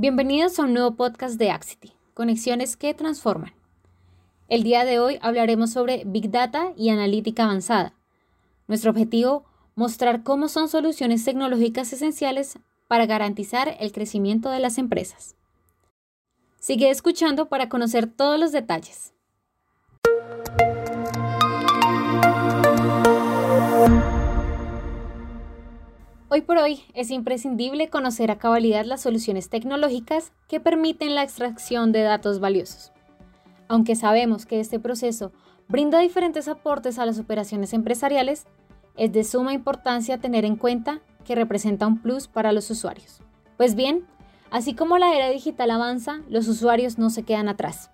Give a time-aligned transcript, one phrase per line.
[0.00, 3.52] Bienvenidos a un nuevo podcast de Axity, Conexiones que Transforman.
[4.46, 7.94] El día de hoy hablaremos sobre Big Data y analítica avanzada.
[8.68, 15.34] Nuestro objetivo, mostrar cómo son soluciones tecnológicas esenciales para garantizar el crecimiento de las empresas.
[16.60, 19.12] Sigue escuchando para conocer todos los detalles.
[26.30, 31.90] Hoy por hoy es imprescindible conocer a cabalidad las soluciones tecnológicas que permiten la extracción
[31.90, 32.92] de datos valiosos.
[33.66, 35.32] Aunque sabemos que este proceso
[35.68, 38.44] brinda diferentes aportes a las operaciones empresariales,
[38.94, 43.22] es de suma importancia tener en cuenta que representa un plus para los usuarios.
[43.56, 44.04] Pues bien,
[44.50, 47.90] así como la era digital avanza, los usuarios no se quedan atrás.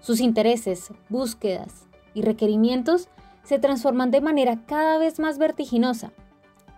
[0.00, 3.10] Sus intereses, búsquedas y requerimientos
[3.42, 6.12] se transforman de manera cada vez más vertiginosa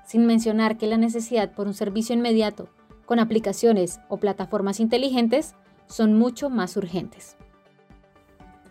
[0.08, 2.70] sin mencionar que la necesidad por un servicio inmediato
[3.04, 5.54] con aplicaciones o plataformas inteligentes
[5.86, 7.36] son mucho más urgentes.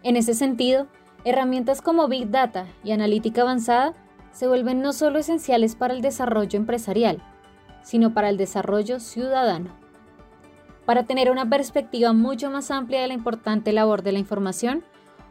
[0.01, 0.87] En ese sentido,
[1.25, 3.93] herramientas como Big Data y analítica avanzada
[4.31, 7.21] se vuelven no solo esenciales para el desarrollo empresarial,
[7.83, 9.69] sino para el desarrollo ciudadano.
[10.87, 14.83] Para tener una perspectiva mucho más amplia de la importante labor de la información,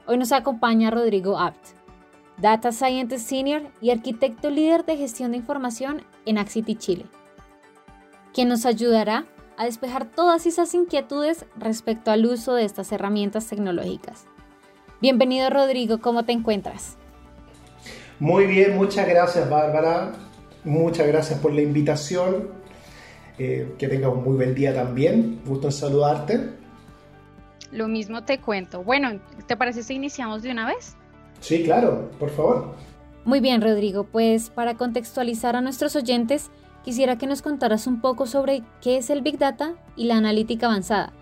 [0.07, 1.59] hoy nos acompaña Rodrigo Abt,
[2.39, 7.07] Data Scientist Senior y arquitecto líder de gestión de información en Axity Chile,
[8.35, 9.25] quien nos ayudará
[9.57, 14.27] a despejar todas esas inquietudes respecto al uso de estas herramientas tecnológicas.
[15.01, 16.99] Bienvenido Rodrigo, ¿cómo te encuentras?
[18.21, 20.13] Muy bien, muchas gracias Bárbara,
[20.63, 22.51] muchas gracias por la invitación,
[23.39, 26.51] eh, que tengas un muy buen día también, gusto en saludarte.
[27.73, 28.83] Lo mismo te cuento.
[28.83, 30.97] Bueno, ¿te parece si iniciamos de una vez?
[31.47, 32.75] Sí, claro, por favor.
[33.25, 36.51] Muy bien, Rodrigo, pues para contextualizar a nuestros oyentes,
[36.85, 40.67] quisiera que nos contaras un poco sobre qué es el Big Data y la analítica
[40.67, 41.13] avanzada.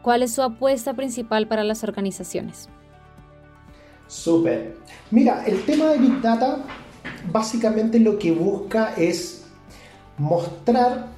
[0.00, 2.70] ¿Cuál es su apuesta principal para las organizaciones?
[4.06, 4.78] Súper.
[5.10, 6.64] Mira, el tema de Big Data
[7.30, 9.44] básicamente lo que busca es
[10.16, 11.08] mostrar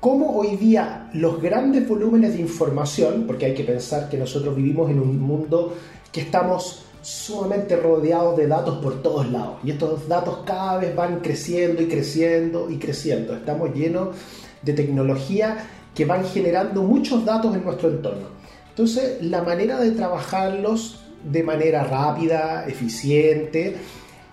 [0.00, 4.90] cómo hoy día los grandes volúmenes de información, porque hay que pensar que nosotros vivimos
[4.90, 5.76] en un mundo
[6.10, 9.58] que estamos sumamente rodeados de datos por todos lados.
[9.64, 13.34] Y estos datos cada vez van creciendo y creciendo y creciendo.
[13.34, 14.16] Estamos llenos
[14.62, 18.28] de tecnología que van generando muchos datos en nuestro entorno.
[18.70, 23.76] Entonces, la manera de trabajarlos de manera rápida, eficiente,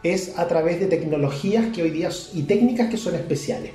[0.02, 3.72] es a través de tecnologías que hoy día y técnicas que son especiales.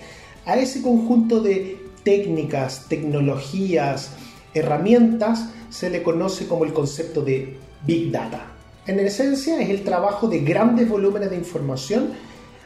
[0.46, 4.12] A ese conjunto de técnicas, tecnologías,
[4.54, 8.53] herramientas se le conoce como el concepto de Big Data.
[8.86, 12.10] En esencia es el trabajo de grandes volúmenes de información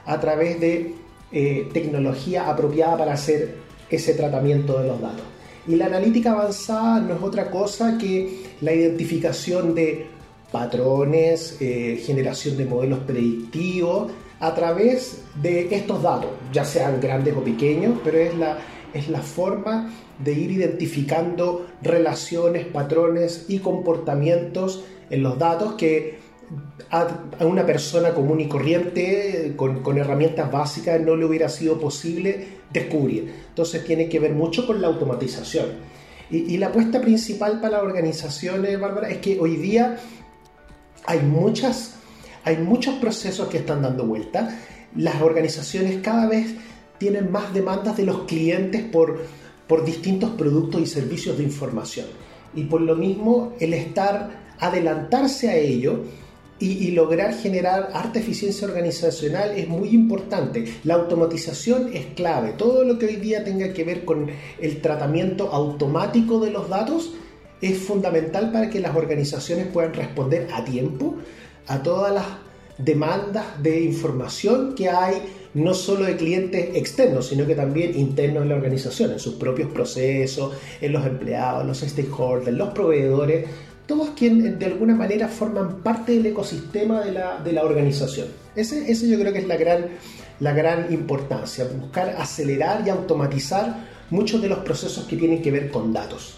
[0.05, 0.95] a través de
[1.31, 3.56] eh, tecnología apropiada para hacer
[3.89, 5.25] ese tratamiento de los datos.
[5.69, 10.06] Y la analítica avanzada no es otra cosa que la identificación de
[10.51, 17.45] patrones, eh, generación de modelos predictivos a través de estos datos, ya sean grandes o
[17.45, 18.59] pequeños, pero es la,
[18.93, 26.19] es la forma de ir identificando relaciones, patrones y comportamientos en los datos que
[26.91, 27.06] a,
[27.41, 33.33] una persona común y corriente con, herramientas básicas no le hubiera sido posible descubrir.
[33.49, 35.67] Entonces tiene que ver mucho con la automatización.
[36.31, 39.99] Y, la apuesta principal para las organizaciones, Bárbara, es que hoy día
[41.06, 41.95] hay, muchas,
[42.45, 44.59] hay muchos procesos que están dando vuelta.
[44.95, 46.55] Las organizaciones cada vez
[46.99, 49.23] tienen más demandas de los clientes por,
[49.69, 52.06] por distintos productos y servicios de información.
[52.55, 56.03] Y por lo mismo, el estar adelantarse a ello
[56.61, 60.65] y, lograr generar alta eficiencia organizacional es muy importante.
[60.83, 62.55] La automatización es clave.
[62.55, 64.27] Todo lo que hoy día tenga que ver con
[64.61, 67.12] el tratamiento automático de los datos
[67.61, 71.17] es fundamental para que las organizaciones puedan responder a tiempo
[71.69, 72.27] a todas las
[72.79, 75.23] demandas de información que hay
[75.59, 79.71] no solo de clientes externos, sino que también internos en la organización, en sus propios
[79.71, 83.47] procesos, en los empleados, los stakeholders, los proveedores
[83.88, 88.29] todos quienes de alguna manera forman parte del ecosistema de la, organización.
[88.55, 89.87] Ese, ese, yo creo que es la gran,
[90.41, 93.77] la gran importancia, buscar acelerar y automatizar
[94.11, 96.37] muchos de los procesos que tienen que ver con datos.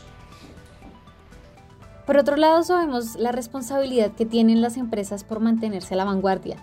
[2.06, 6.56] Por otro lado, sabemos la responsabilidad que tienen las empresas por mantenerse a la vanguardia.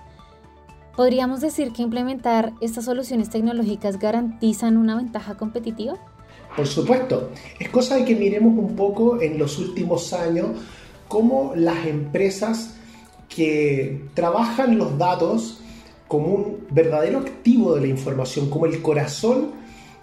[0.98, 5.94] ¿Podríamos decir que implementar estas soluciones tecnológicas garantizan una ventaja competitiva?
[6.56, 7.30] Por supuesto,
[7.60, 10.48] es cosa de que miremos un poco en los últimos años
[11.08, 12.78] cómo las empresas
[13.30, 15.62] que trabajan los datos
[16.08, 19.52] como un verdadero activo de la información, como el corazón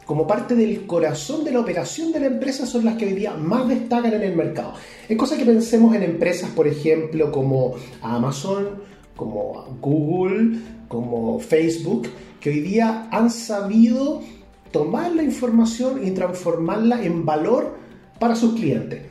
[0.06, 3.32] como parte del corazón de la operación de la empresa son las que hoy día
[3.34, 4.74] más destacan en el mercado.
[5.08, 8.82] Es cosa que pensemos en empresas, por ejemplo, como Amazon,
[9.16, 10.58] como Google,
[10.94, 12.08] como Facebook,
[12.40, 14.22] que hoy día han sabido
[14.70, 17.76] tomar la información y transformarla en valor
[18.18, 19.02] para sus clientes.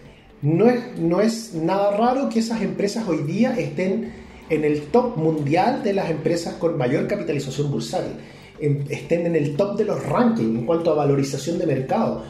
[0.42, 4.12] No es, no es nada raro que esas empresas hoy día estén
[4.50, 8.14] en el top mundial de las empresas con mayor capitalización bursátil
[8.90, 12.24] estén en el top de los rankings en cuanto a valorización de mercado,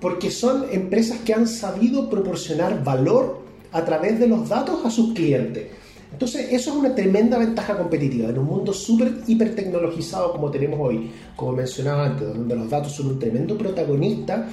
[0.00, 3.40] porque son empresas que han sabido proporcionar valor
[3.72, 5.68] a través de los datos a sus clientes.
[6.12, 11.10] Entonces, eso es una tremenda ventaja competitiva en un mundo súper hipertecnologizado como tenemos hoy,
[11.36, 14.48] como mencionaba antes, donde los datos son un tremendo protagonista.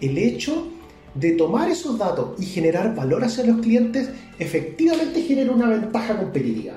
[0.00, 0.68] El hecho
[1.14, 6.74] de tomar esos datos y generar valor hacia los clientes efectivamente genera una ventaja competitiva.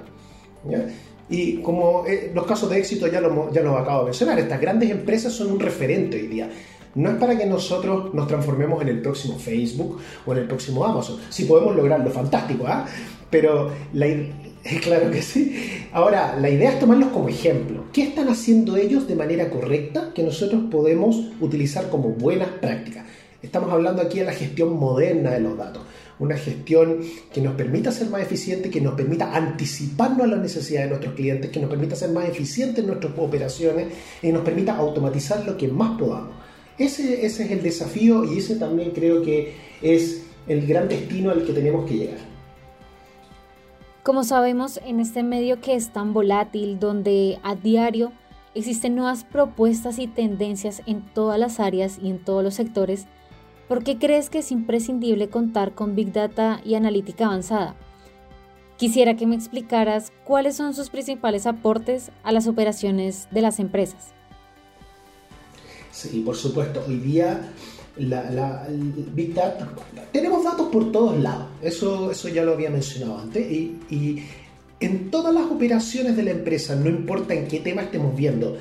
[1.29, 4.59] Y como eh, los casos de éxito ya lo, ya lo acabo de mencionar, estas
[4.59, 6.49] grandes empresas son un referente hoy día.
[6.95, 10.83] No es para que nosotros nos transformemos en el próximo Facebook o en el próximo
[10.83, 11.19] Amazon.
[11.29, 12.87] Si podemos lograrlo, fantástico, ¿ah?
[13.29, 14.07] Pero la,
[14.83, 15.55] claro que sí.
[15.91, 17.85] Ahora, la idea es tomarlos como ejemplo.
[17.93, 23.05] ¿Qué están haciendo ellos de manera correcta que nosotros podemos utilizar como buenas prácticas?
[23.41, 25.83] Estamos hablando aquí de la gestión moderna de los datos
[26.19, 26.99] una gestión
[27.33, 31.15] que nos permita ser más eficiente, que nos permita anticiparnos a las necesidades de nuestros
[31.15, 33.87] clientes, que nos permita ser más eficientes en nuestras operaciones
[34.21, 36.33] y nos permita automatizar lo que más podamos.
[36.77, 41.45] Ese, ese es el desafío y ese también creo que es el gran destino al
[41.45, 42.28] que tenemos que llegar.
[44.09, 48.11] Como sabemos, en este medio que es tan volátil, donde a diario
[48.55, 53.05] existen nuevas propuestas y tendencias en todas las áreas y en todos los sectores,
[53.67, 57.75] ¿Por qué crees que es imprescindible contar con Big Data y analítica avanzada?
[58.77, 64.15] Quisiera que me explicaras cuáles son sus principales aportes a las operaciones de las empresas.
[65.91, 66.83] Sí, por supuesto.
[66.87, 67.47] Hoy día
[67.99, 68.67] la,
[69.13, 69.67] Big Data,
[70.11, 71.47] tenemos datos por todos lados.
[71.61, 73.51] Eso, eso ya lo había mencionado antes.
[73.51, 74.23] Y, y
[74.79, 78.57] en todas las operaciones de la empresa, no importa en qué tema estemos viendo,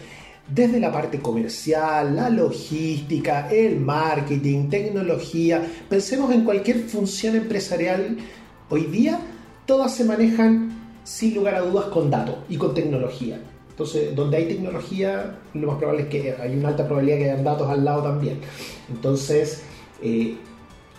[0.49, 8.17] desde la parte comercial, la logística, el marketing, tecnología, pensemos en cualquier función empresarial,
[8.71, 9.21] hoy día
[9.67, 10.73] todas se manejan
[11.05, 13.41] sin lugar a dudas con datos y con tecnología.
[13.79, 17.45] Entonces, donde hay tecnología, lo más probable es que hay una alta probabilidad que hayan
[17.45, 18.41] datos al lado también.
[18.91, 19.63] Entonces,
[20.03, 20.37] eh,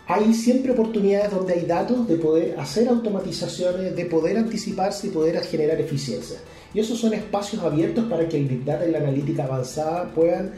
[0.08, 5.42] hay siempre oportunidades donde hay datos de poder hacer automatizaciones, de poder anticiparse y poder
[5.42, 6.38] generar eficiencia.
[6.74, 10.54] Y esos son espacios abiertos para que el Big Data y la analítica avanzada puedan,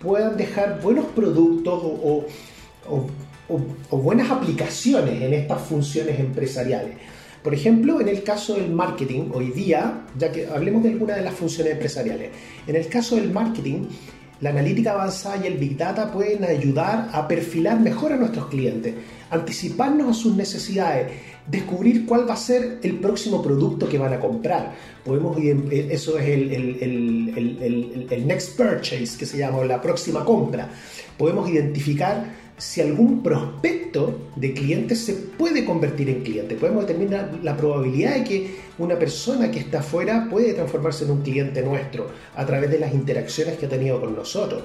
[0.00, 2.26] puedan dejar buenos productos o,
[3.90, 6.96] o, buenas aplicaciones en estas funciones empresariales.
[7.46, 11.22] Por ejemplo, en el caso del marketing, hoy día, ya que hablemos de alguna de
[11.22, 12.30] las funciones empresariales,
[12.66, 13.84] en el caso del marketing,
[14.40, 18.96] la analítica avanzada y el Big Data pueden ayudar a perfilar mejor a nuestros clientes,
[19.30, 21.12] anticiparnos a sus necesidades,
[21.46, 24.74] descubrir cuál va a ser el próximo producto que van a comprar.
[25.04, 30.68] Podemos, eh, eso es el, el, el, next purchase, que se llama la próxima compra.
[31.16, 32.24] Podemos identificar
[32.58, 36.54] si algún prospecto de cliente se puede convertir en cliente.
[36.54, 41.22] Podemos determinar la probabilidad de que una persona que está afuera puede transformarse en un
[41.22, 44.62] cliente nuestro a través de las interacciones que ha tenido con nosotros.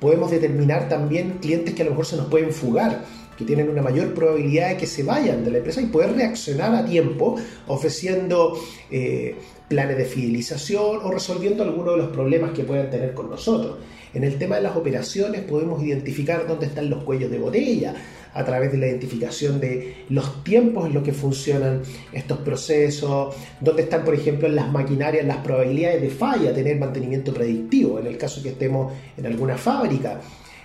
[0.00, 3.04] Podemos determinar también clientes que a lo mejor se nos pueden fugar
[3.36, 6.74] que tienen una mayor probabilidad de que se vayan de la empresa y poder reaccionar
[6.74, 7.36] a tiempo
[7.68, 8.60] ofreciendo
[8.90, 9.34] eh,
[9.70, 13.78] planes de fidelización o resolviendo algunos de los problemas que puedan tener con nosotros.
[14.12, 17.94] En el tema de las operaciones podemos identificar dónde están los cuellos de botella
[18.34, 23.82] a través de la identificación de los tiempos en los que funcionan estos procesos, dónde
[23.82, 28.18] están, por ejemplo, en las maquinarias las probabilidades de falla, tener mantenimiento predictivo, en el
[28.18, 30.20] caso que estemos en alguna fábrica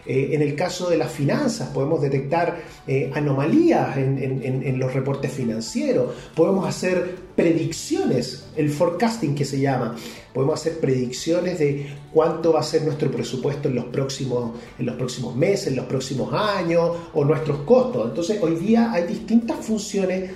[0.06, 6.14] eh, en el caso de las finanzas, podemos detectar eh, anomalías en, los reportes financieros,
[6.36, 9.96] podemos hacer predicciones, el forecasting que se llama,
[10.34, 14.96] podemos hacer predicciones de cuánto va a ser nuestro presupuesto en los próximos, en los
[14.96, 18.10] próximos meses, en los próximos años o nuestros costos.
[18.10, 20.32] Entonces, hoy día hay distintas funciones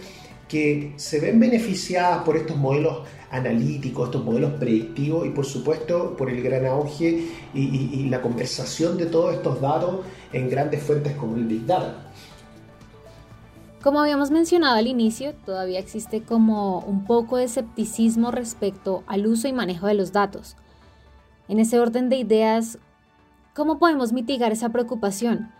[0.49, 6.29] que se ven beneficiadas por estos modelos analíticos, estos modelos predictivos y por supuesto por
[6.29, 9.99] el gran auge y, la conversación de todos estos datos
[10.33, 12.11] en grandes fuentes como el Big Data.
[13.83, 19.47] Como habíamos mencionado al inicio, todavía existe como un poco de escepticismo respecto al uso
[19.47, 20.57] y manejo de los datos.
[21.47, 22.79] En ese orden de ideas,
[23.53, 25.51] ¿cómo podemos mitigar esa preocupación?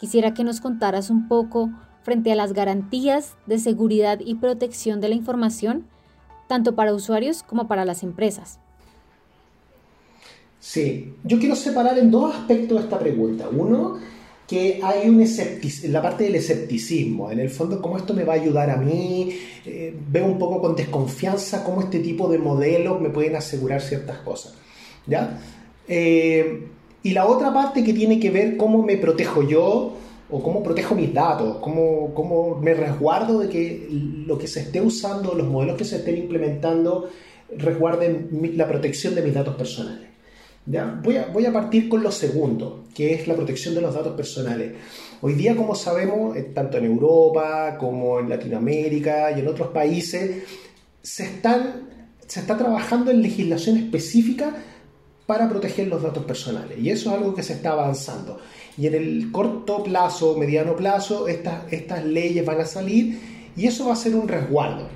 [0.00, 1.70] Quisiera que nos contaras un poco
[2.08, 5.84] frente a las garantías de seguridad y protección de la información
[6.46, 8.58] tanto para usuarios como para las empresas.
[10.58, 13.50] Sí, yo quiero separar en dos aspectos esta pregunta.
[13.52, 13.98] Uno,
[14.46, 18.32] que hay un escepticismo, la parte del escepticismo, en el fondo, cómo esto me va
[18.32, 19.28] a ayudar a mí,
[19.66, 24.16] eh, veo un poco con desconfianza cómo este tipo de modelos me pueden asegurar ciertas
[24.20, 24.54] cosas.
[25.06, 25.38] ¿ya?
[25.86, 26.68] Eh,
[27.02, 29.98] y la otra parte que tiene que ver cómo me protejo yo
[30.30, 33.88] o cómo protejo mis datos, cómo, cómo me resguardo de que
[34.26, 37.08] lo que se esté usando, los modelos que se estén implementando,
[37.56, 40.08] resguarden la protección de mis datos personales.
[41.02, 44.14] Voy, a, voy a partir con lo segundo, que es la protección de los datos
[44.14, 44.72] personales.
[45.22, 50.42] Hoy día, como sabemos, eh, tanto en Europa como en Latinoamérica y en otros países,
[51.00, 51.88] se, están,
[52.26, 54.54] se está trabajando en legislación específica
[55.28, 56.78] para proteger los datos personales.
[56.78, 58.38] Y eso es algo que se está avanzando.
[58.78, 63.20] Y en el corto plazo, mediano plazo, estas, estas leyes van a salir
[63.54, 64.88] y eso va a ser un resguardo.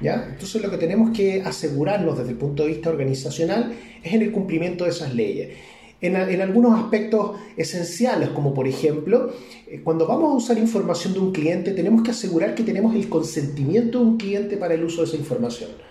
[0.00, 4.30] Entonces lo que tenemos que asegurarnos desde el punto de vista organizacional es en el
[4.30, 5.56] cumplimiento de esas leyes.
[6.00, 9.32] En, algunos aspectos esenciales, como por ejemplo,
[9.66, 13.08] eh, cuando vamos a usar información de un cliente, tenemos que asegurar que tenemos el
[13.08, 15.89] consentimiento de un cliente para el uso de esa información.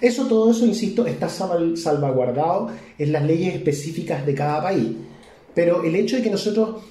[0.00, 4.88] Eso, todo eso, insisto, está salvaguardado en las leyes específicas de cada país.
[5.54, 6.82] Pero el hecho de que nosotros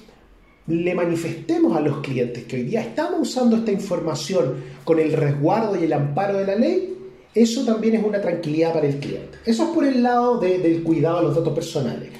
[0.66, 5.76] le manifestemos a los clientes que hoy día estamos usando esta información con el resguardo
[5.80, 6.96] y el amparo de la ley,
[7.34, 9.38] eso también es una tranquilidad para el cliente.
[9.44, 12.10] Eso es por el lado del cuidado de los datos personales.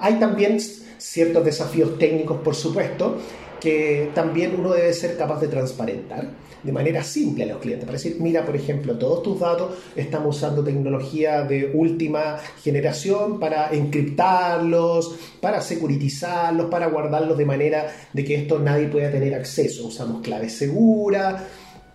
[0.00, 0.58] Hay también
[0.98, 3.16] ciertos desafíos técnicos, por supuesto,
[3.60, 6.28] que también uno debe ser capaz de transparentar
[6.62, 7.84] de manera simple a los clientes.
[7.84, 13.72] Para decir, mira, por ejemplo, todos tus datos estamos usando tecnología de última generación para
[13.72, 19.86] encriptarlos, para securitizarlos, para guardarlos de manera de que esto nadie pueda tener acceso.
[19.86, 21.42] Usamos claves seguras.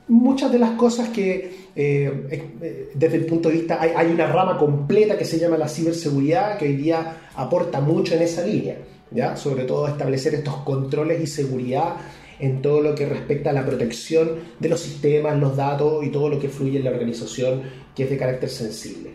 [0.08, 2.28] Muchas de las cosas que eh,
[2.62, 5.68] eh, desde el punto de vista, hay, hay una rama completa que se llama la
[5.68, 8.78] ciberseguridad que hoy día aporta mucho en esa línea.
[9.12, 9.38] ¿Ya?
[9.38, 11.96] sobre todo establecer estos controles y seguridad
[12.40, 16.30] en todo lo que respecta a la protección de los sistemas, los datos y todo
[16.30, 17.64] lo que fluye en la organización
[17.96, 19.12] que es de carácter sensible.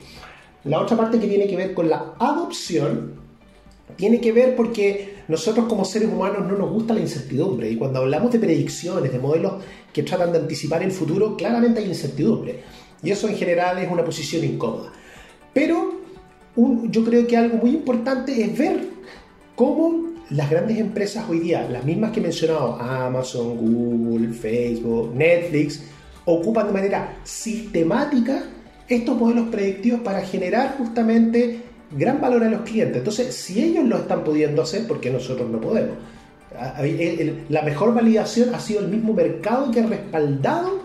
[0.64, 3.14] La otra parte que tiene que ver con la adopción
[3.96, 8.00] tiene que ver porque nosotros como seres humanos no nos gusta la incertidumbre y cuando
[8.00, 9.62] hablamos de predicciones, de modelos
[9.92, 12.60] que tratan de anticipar el futuro, claramente hay incertidumbre
[13.02, 14.92] y eso en general es una posición incómoda.
[15.52, 16.00] Pero
[16.56, 18.80] yo creo que algo muy importante es ver
[19.54, 25.82] cómo las grandes empresas hoy día, las mismas que he mencionado, Amazon, Google, Facebook, Netflix,
[26.24, 28.44] ocupan de manera sistemática
[28.88, 32.98] estos modelos predictivos para generar justamente gran valor a los clientes.
[32.98, 35.96] Entonces, si ellos lo están pudiendo hacer, ¿por qué nosotros no podemos?
[37.48, 40.82] La mejor validación ha sido el mismo mercado que ha respaldado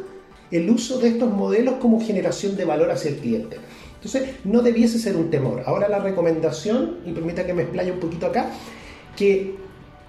[0.52, 3.58] el uso de estos modelos como generación de valor hacia el cliente.
[3.96, 5.64] Entonces, no debiese ser un temor.
[5.66, 8.52] Ahora la recomendación, y permita que me explaye un poquito acá,
[9.16, 9.56] que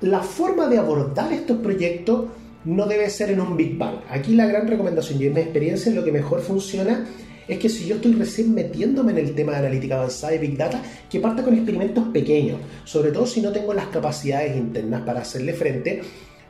[0.01, 2.27] la forma de abordar estos proyectos
[2.65, 4.01] no debe ser en un Big Bang.
[4.11, 7.07] Aquí la gran recomendación y en mi experiencia lo que mejor funciona
[7.47, 10.57] es que si yo estoy recién metiéndome en el tema de analítica avanzada y Big
[10.57, 15.21] Data, que parta con experimentos pequeños, sobre todo si no tengo las capacidades internas para
[15.21, 16.03] hacerle frente,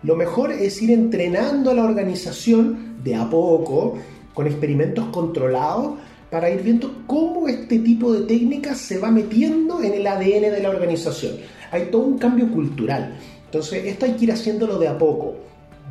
[0.03, 3.99] lo mejor es ir entrenando a la organización de a poco,
[4.33, 5.99] con experimentos controlados,
[6.31, 10.61] para ir viendo cómo este tipo de técnicas se va metiendo en el ADN de
[10.63, 11.35] la organización
[11.71, 13.17] hay todo un cambio cultural.
[13.45, 15.35] Entonces, esto hay que ir haciéndolo de a poco,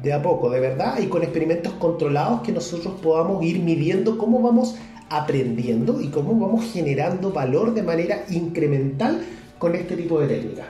[0.04, 4.42] de a poco, de verdad, y con experimentos controlados que nosotros podamos ir midiendo cómo
[4.42, 4.76] vamos
[5.10, 9.22] aprendiendo y cómo vamos generando valor de manera incremental
[9.58, 10.66] con este tipo de técnicas.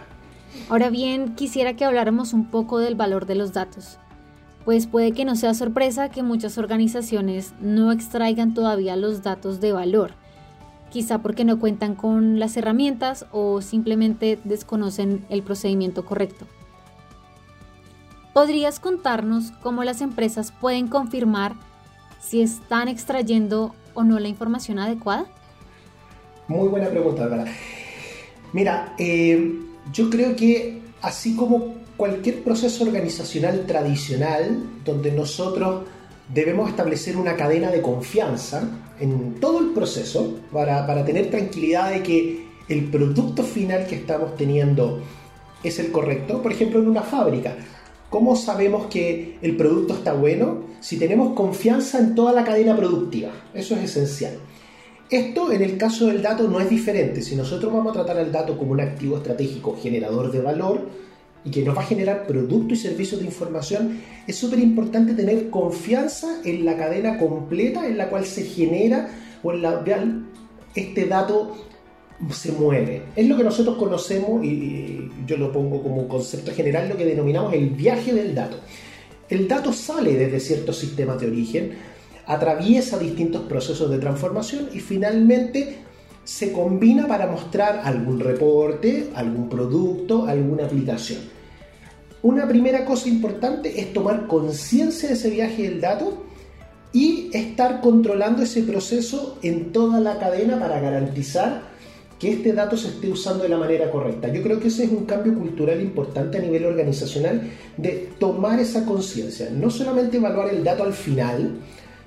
[0.69, 3.97] Ahora bien, quisiera que habláramos un poco del valor de los datos,
[4.63, 9.71] pues puede que no sea sorpresa que muchas organizaciones no extraigan todavía los datos de
[9.71, 10.11] valor
[10.95, 16.45] quizá porque no cuentan con las herramientas o simplemente desconocen el procedimiento correcto.
[18.33, 21.51] ¿Podrías contarnos cómo las empresas pueden confirmar
[22.21, 25.25] si están extrayendo o no la información adecuada?
[26.47, 27.47] Muy buena pregunta, ¿verdad?
[28.53, 29.53] Mira, eh,
[29.91, 35.83] yo creo que así como cualquier proceso organizacional tradicional, donde nosotros
[36.33, 38.67] debemos establecer una cadena de confianza
[38.99, 45.01] en todo el proceso para, tener tranquilidad de que el producto final que estamos teniendo
[45.63, 46.41] es el correcto.
[46.41, 47.55] Por ejemplo, en una fábrica,
[48.09, 50.63] ¿cómo sabemos que el producto está bueno?
[50.79, 53.29] Si tenemos confianza en toda la cadena productiva.
[53.53, 54.33] Eso es esencial.
[55.09, 57.21] Esto en el caso del dato no es diferente.
[57.21, 60.89] Si nosotros vamos a tratar al dato como un activo estratégico generador de valor,
[61.45, 65.51] y que nos va a generar productos y servicios de información, es súper importante tener
[65.51, 69.09] confianza en la cadena completa en la cual se genera
[69.43, 69.83] o en la
[70.73, 71.55] este dato
[72.31, 73.03] se mueve.
[73.15, 77.53] Es lo que nosotros conocemos, y yo lo pongo como concepto general, lo que denominamos
[77.53, 78.57] el viaje del dato.
[79.29, 81.73] El dato sale desde ciertos sistemas de origen,
[82.25, 85.77] atraviesa distintos procesos de transformación y finalmente
[86.23, 91.34] se combina para mostrar algún reporte, algún producto, alguna aplicación.
[92.25, 96.23] Una primera cosa importante es tomar conciencia de ese viaje del dato
[96.91, 101.61] y estar controlando ese proceso en toda la cadena para garantizar
[102.17, 104.33] que este dato se esté usando de la manera correcta.
[104.33, 107.43] Yo creo que ese es un cambio cultural importante a nivel organizacional
[107.77, 111.59] de tomar esa conciencia, no solamente evaluar el dato al final,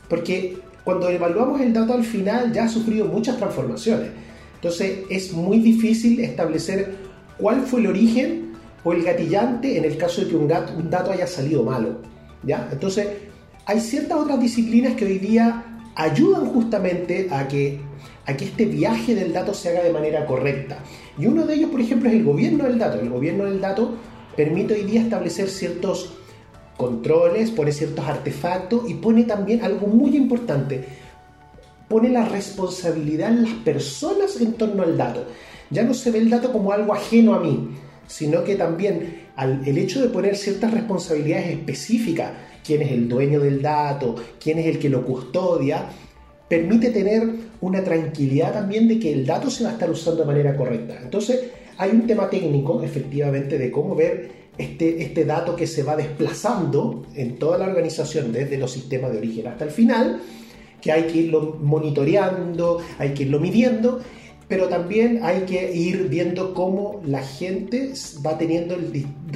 [0.08, 4.08] porque cuando evaluamos el dato al final ya ha sufrido muchas transformaciones.
[4.56, 6.96] Entonces es muy difícil establecer
[7.38, 8.47] cuál fue el origen
[8.84, 11.96] o el gatillante en el caso de que un dato, haya salido malo.
[12.42, 12.68] ¿ya?
[12.72, 13.08] Entonces
[13.66, 17.80] hay ciertas otras disciplinas que hoy día ayudan justamente a que
[18.28, 20.78] a que este viaje del dato se haga de manera correcta.
[21.18, 23.00] Y uno de ellos, por ejemplo, es el gobierno del dato.
[23.00, 23.94] El gobierno del dato
[24.36, 26.12] permite hoy día establecer ciertos
[26.76, 30.84] controles, pone ciertos artefactos y pone también algo muy importante,
[31.88, 35.24] pone la responsabilidad en las personas en torno al dato.
[35.70, 37.70] Ya no se ve el dato como algo ajeno a mí,
[38.08, 39.28] sino que también
[39.64, 42.32] el hecho de poner ciertas responsabilidades específicas,
[42.64, 45.86] quién es el dueño del dato, quién es el que lo custodia,
[46.48, 47.22] permite tener
[47.60, 50.98] una tranquilidad también de que el dato se va a estar usando de manera correcta.
[51.02, 55.94] Entonces, hay un tema técnico, efectivamente, de cómo ver este, este dato que se va
[55.94, 60.20] desplazando en toda la organización, desde los sistemas de origen hasta el final,
[60.80, 64.00] que hay que irlo monitoreando, hay que irlo midiendo,
[64.48, 67.92] pero también hay que ir viendo cómo la gente
[68.24, 68.76] va teniendo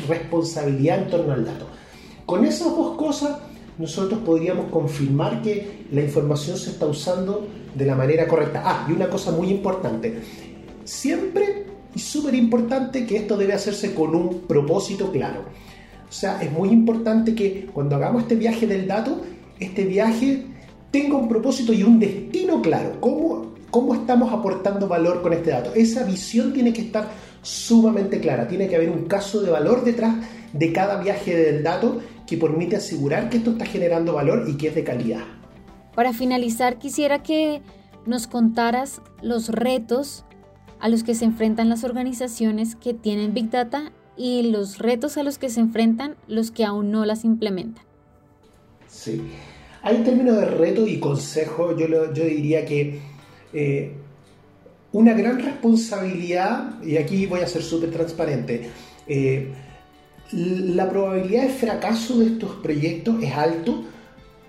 [0.08, 1.66] responsabilidad en torno al dato.
[2.24, 3.38] Con esas dos cosas
[3.78, 8.62] nosotros podríamos confirmar que la información se está usando de la manera correcta.
[8.64, 10.20] Ah, y una cosa muy importante,
[10.84, 15.44] siempre y súper importante que esto debe hacerse con un propósito claro.
[16.08, 19.22] O sea, es muy importante que cuando hagamos este viaje del dato,
[19.58, 20.44] este viaje
[20.90, 22.98] tenga un propósito y un destino claro.
[23.00, 25.72] ¿Cómo, cómo estamos aportando valor con este dato?
[25.74, 27.08] Esa visión tiene que estar
[27.40, 28.46] sumamente clara.
[28.46, 30.14] Tiene que haber un caso de valor detrás
[30.52, 34.68] de cada viaje del dato que permite asegurar que esto está generando valor y que
[34.68, 35.22] es de calidad.
[35.94, 37.62] Para finalizar, quisiera que
[38.04, 40.26] nos contaras los retos
[40.78, 45.22] a los que se enfrentan las organizaciones que tienen Big Data y los retos a
[45.22, 47.84] los que se enfrentan los que aún no las implementan.
[48.86, 49.22] Sí,
[49.80, 53.00] hay términos de reto y consejo, yo, yo diría que
[53.52, 53.92] eh,
[54.92, 58.70] una gran responsabilidad, y aquí voy a ser súper transparente,
[59.06, 59.52] eh,
[60.32, 63.84] la probabilidad de fracaso de estos proyectos es alto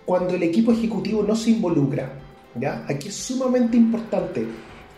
[0.05, 2.19] cuando el equipo ejecutivo no se involucra.
[2.59, 2.85] ¿ya?
[2.87, 4.45] Aquí es sumamente importante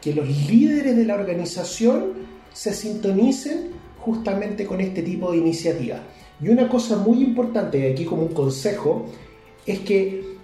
[0.01, 2.13] que los líderes de la organización
[2.53, 6.01] se sintonicen justamente con este tipo de iniciativas.
[6.41, 9.05] Y una cosa muy importante, aquí como un consejo,
[9.65, 10.35] es que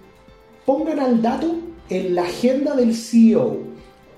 [0.66, 1.54] pongan al dato
[1.96, 3.58] en la agenda del CEO,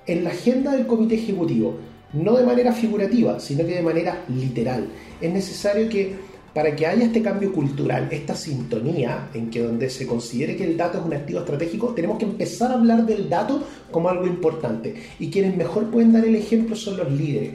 [0.06, 1.76] en la agenda del comité ejecutivo
[2.14, 4.86] no de manera figurativa, sino que de manera literal.
[5.20, 6.14] Es necesario que
[6.54, 10.76] para que haya este cambio cultural, esta sintonía en que donde se considere que el
[10.76, 14.94] dato es un activo estratégico, tenemos que empezar a hablar del dato como algo importante.
[15.18, 17.54] Y quienes mejor pueden dar el ejemplo son los líderes.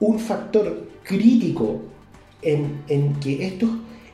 [0.00, 1.82] Un factor crítico
[2.40, 3.68] en, en que esto,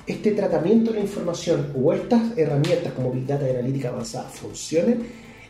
[0.07, 5.03] este tratamiento de la información o estas herramientas como Big Data y Analítica Avanzada funcionen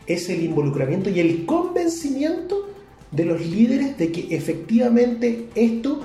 [0.07, 2.69] es el involucramiento y el convencimiento
[3.11, 6.01] de los líderes de que efectivamente esto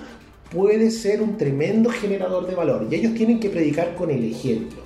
[0.50, 4.82] puede ser un tremendo generador de valor y ellos tienen que predicar con el ejemplo.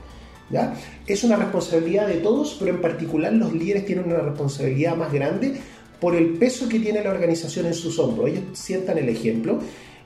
[0.50, 0.74] ¿ya?
[1.06, 5.54] Es una responsabilidad de todos, pero en particular los líderes tienen una responsabilidad más grande
[6.00, 8.28] por el peso que tiene la organización en sus hombros.
[8.28, 9.60] Ellos sientan el ejemplo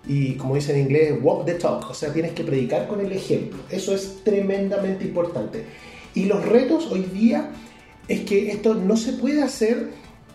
[0.06, 3.12] y como dicen en inglés, walk the talk, o sea, tienes que predicar con el
[3.12, 3.58] ejemplo.
[3.70, 5.64] Eso es tremendamente importante.
[6.14, 7.50] Y los retos hoy día
[8.08, 9.90] es que esto no se puede hacer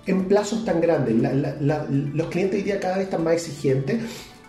[0.06, 1.15] en plazos tan grandes.
[1.60, 3.99] los clientes hoy día cada vez están más exigentes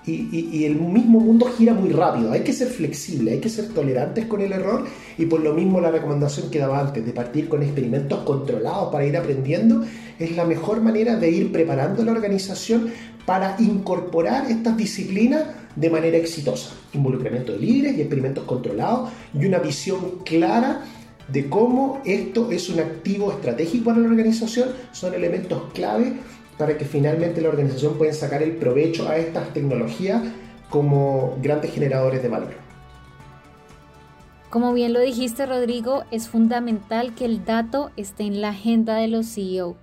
[0.06, 2.32] y, el mismo mundo gira muy rápido.
[2.32, 4.84] Hay que ser flexible, hay que ser tolerantes con el error
[5.16, 9.06] y por lo mismo la recomendación que daba antes de partir con experimentos controlados para
[9.06, 9.84] ir aprendiendo
[10.18, 12.90] es la mejor manera de ir preparando la organización
[13.24, 16.70] para incorporar estas disciplinas de manera exitosa.
[16.92, 20.82] Involucramiento de y experimentos controlados y una visión clara
[21.28, 26.12] de cómo esto es un activo estratégico para la organización, son elementos clave
[26.58, 30.22] para que finalmente la organización pueda sacar el provecho a estas tecnologías
[30.70, 32.54] como grandes generadores de valor.
[34.50, 39.08] Como bien lo dijiste, Rodrigo, es fundamental que el dato esté en la agenda de
[39.08, 39.76] los CEO.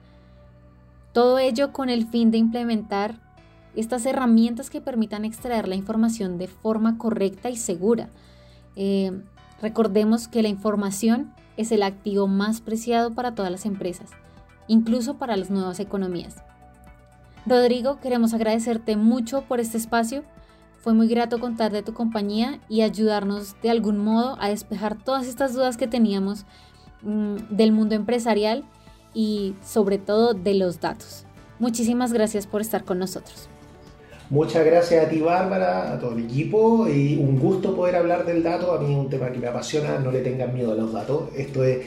[1.12, 3.15] Todo ello con el fin de implementar
[3.75, 8.10] estas herramientas que permitan extraer la información de forma correcta y segura.
[8.77, 9.12] Eh,
[9.62, 14.10] recordemos que la información es el activo más preciado para todas las empresas,
[14.67, 16.38] incluso para las nuevas economías.
[17.45, 20.23] Rodrigo, queremos agradecerte mucho por este espacio.
[20.80, 25.27] Fue muy grato contar de tu compañía y ayudarnos de algún modo a despejar todas
[25.27, 26.45] estas dudas que teníamos
[27.01, 28.63] mm, del mundo empresarial
[29.13, 31.25] y sobre todo de los datos.
[31.60, 33.51] Muchísimas gracias por estar con nosotros.
[34.32, 38.41] Muchas gracias a ti, Bárbara, a todo el equipo y un gusto poder hablar del
[38.41, 38.72] dato.
[38.72, 41.24] A mí es un tema que me apasiona, no le tengan miedo a los datos.
[41.36, 41.80] Esto es,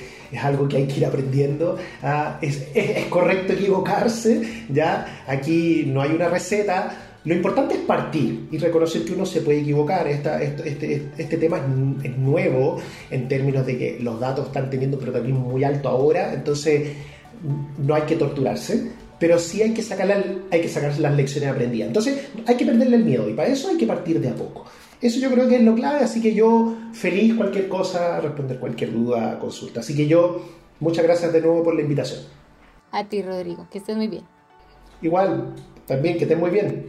[0.42, 1.78] algo que hay que ir aprendiendo.
[2.02, 2.66] Ah, es,
[3.08, 5.24] correcto equivocarse, ¿ya?
[5.26, 6.94] Aquí no hay una receta.
[7.24, 10.06] Lo importante es partir y reconocer que uno se puede equivocar.
[10.06, 12.76] este, este, tema es, es nuevo
[13.10, 16.90] en términos de que los datos están teniendo un protagonismo muy alto ahora, entonces
[17.78, 21.48] no hay que torturarse pero sí hay que, sacar la, hay que sacar las lecciones
[21.48, 21.86] aprendidas.
[21.86, 24.66] Entonces, hay que perderle el miedo y para eso hay que partir de a poco.
[25.00, 28.92] Eso yo creo que es lo clave, así que yo feliz cualquier cosa, responder cualquier
[28.92, 29.80] duda, consulta.
[29.80, 30.44] Así que yo,
[30.78, 32.20] muchas gracias de nuevo por la invitación.
[32.92, 34.24] A ti, Rodrigo, que estés muy bien.
[35.00, 35.54] Igual,
[35.86, 36.84] también, que estés muy bien.